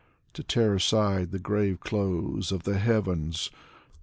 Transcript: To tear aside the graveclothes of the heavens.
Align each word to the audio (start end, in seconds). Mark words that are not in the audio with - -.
To 0.33 0.41
tear 0.41 0.73
aside 0.73 1.29
the 1.29 1.37
graveclothes 1.37 2.51
of 2.51 2.63
the 2.63 2.79
heavens. 2.79 3.51